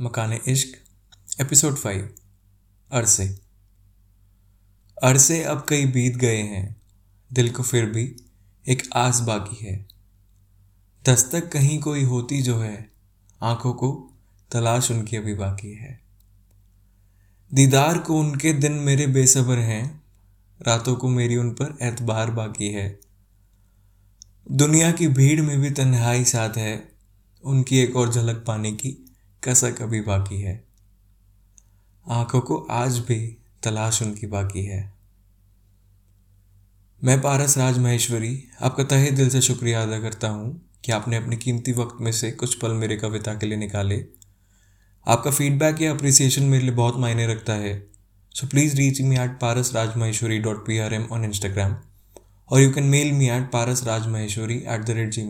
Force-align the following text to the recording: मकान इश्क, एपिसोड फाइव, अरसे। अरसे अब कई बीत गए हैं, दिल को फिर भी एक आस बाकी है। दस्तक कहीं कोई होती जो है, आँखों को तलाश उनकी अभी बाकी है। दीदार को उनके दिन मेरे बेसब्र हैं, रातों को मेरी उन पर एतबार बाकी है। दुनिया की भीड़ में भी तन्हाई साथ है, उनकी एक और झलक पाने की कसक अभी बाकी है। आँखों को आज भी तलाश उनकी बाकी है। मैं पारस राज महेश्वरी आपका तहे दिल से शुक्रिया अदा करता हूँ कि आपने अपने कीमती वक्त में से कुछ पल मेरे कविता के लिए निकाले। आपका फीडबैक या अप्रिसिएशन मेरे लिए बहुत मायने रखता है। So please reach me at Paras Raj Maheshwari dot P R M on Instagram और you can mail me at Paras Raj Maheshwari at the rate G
मकान 0.00 0.38
इश्क, 0.48 0.78
एपिसोड 1.40 1.74
फाइव, 1.74 2.14
अरसे। 2.92 3.40
अरसे 5.02 5.42
अब 5.42 5.66
कई 5.68 5.86
बीत 5.86 6.16
गए 6.16 6.42
हैं, 6.42 6.82
दिल 7.32 7.50
को 7.50 7.62
फिर 7.62 7.86
भी 7.86 8.16
एक 8.68 8.82
आस 8.92 9.20
बाकी 9.20 9.66
है। 9.66 9.88
दस्तक 11.08 11.52
कहीं 11.52 11.80
कोई 11.80 12.02
होती 12.02 12.42
जो 12.42 12.58
है, 12.58 12.90
आँखों 13.42 13.72
को 13.72 14.12
तलाश 14.50 14.90
उनकी 14.90 15.16
अभी 15.16 15.34
बाकी 15.34 15.72
है। 15.72 16.00
दीदार 17.54 17.98
को 17.98 18.20
उनके 18.20 18.52
दिन 18.52 18.72
मेरे 18.72 19.06
बेसब्र 19.06 19.58
हैं, 19.58 20.04
रातों 20.62 20.96
को 20.96 21.08
मेरी 21.08 21.36
उन 21.36 21.50
पर 21.50 21.78
एतबार 21.82 22.30
बाकी 22.30 22.68
है। 22.68 23.00
दुनिया 24.50 24.92
की 24.92 25.08
भीड़ 25.08 25.42
में 25.42 25.60
भी 25.60 25.70
तन्हाई 25.70 26.24
साथ 26.24 26.56
है, 26.56 26.92
उनकी 27.42 27.78
एक 27.78 27.96
और 27.96 28.12
झलक 28.12 28.44
पाने 28.46 28.72
की 28.72 29.03
कसक 29.48 29.82
अभी 29.82 30.00
बाकी 30.00 30.40
है। 30.40 30.64
आँखों 32.06 32.40
को 32.40 32.66
आज 32.70 32.98
भी 32.98 33.36
तलाश 33.62 34.02
उनकी 34.02 34.26
बाकी 34.26 34.64
है। 34.64 34.94
मैं 37.02 37.20
पारस 37.20 37.58
राज 37.58 37.78
महेश्वरी 37.78 38.44
आपका 38.62 38.84
तहे 38.84 39.10
दिल 39.10 39.30
से 39.30 39.40
शुक्रिया 39.40 39.82
अदा 39.82 40.00
करता 40.00 40.28
हूँ 40.28 40.70
कि 40.84 40.92
आपने 40.92 41.16
अपने 41.16 41.36
कीमती 41.36 41.72
वक्त 41.72 41.96
में 42.00 42.12
से 42.12 42.30
कुछ 42.30 42.54
पल 42.54 42.72
मेरे 42.72 42.96
कविता 42.96 43.34
के 43.34 43.46
लिए 43.46 43.58
निकाले। 43.58 44.04
आपका 45.06 45.30
फीडबैक 45.30 45.82
या 45.82 45.94
अप्रिसिएशन 45.94 46.42
मेरे 46.42 46.64
लिए 46.64 46.74
बहुत 46.74 46.96
मायने 46.96 47.26
रखता 47.26 47.52
है। 47.52 47.88
So 48.34 48.46
please 48.46 48.76
reach 48.76 49.00
me 49.00 49.16
at 49.16 49.30
Paras 49.30 49.74
Raj 49.74 49.96
Maheshwari 49.96 50.38
dot 50.38 50.66
P 50.66 50.78
R 50.78 50.94
M 50.94 51.08
on 51.12 51.24
Instagram 51.24 51.76
और 52.50 52.60
you 52.60 52.72
can 52.72 52.84
mail 52.84 53.12
me 53.12 53.30
at 53.30 53.52
Paras 53.52 53.84
Raj 53.84 54.06
Maheshwari 54.06 54.56
at 54.56 54.80
the 54.80 54.90
rate 54.90 55.10
G 55.10 55.22